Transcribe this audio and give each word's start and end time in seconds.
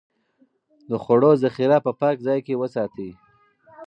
د 0.89 0.91
خوړو 1.03 1.31
ذخيره 1.43 1.77
په 1.85 1.91
پاک 2.01 2.15
ځای 2.27 2.39
کې 2.45 2.59
وساتئ. 2.61 3.09